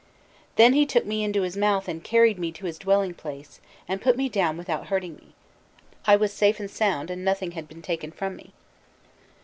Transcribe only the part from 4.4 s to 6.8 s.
without hurting me; I was safe and